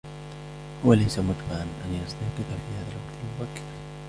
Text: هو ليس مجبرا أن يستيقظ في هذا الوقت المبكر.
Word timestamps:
هو 0.85 0.93
ليس 0.93 1.19
مجبرا 1.19 1.61
أن 1.85 1.93
يستيقظ 2.05 2.49
في 2.49 2.73
هذا 2.79 2.87
الوقت 2.91 3.17
المبكر. 3.21 3.63